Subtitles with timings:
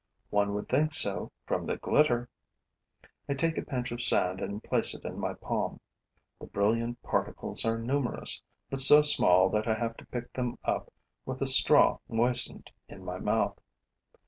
[0.31, 2.27] One would think so, from the glitter.
[3.29, 5.79] I take a pinch of sand and place it in my palm.
[6.39, 8.41] The brilliant particles are numerous,
[8.71, 10.91] but so small that I have to pick them up
[11.23, 13.59] with a straw moistened in my mouth.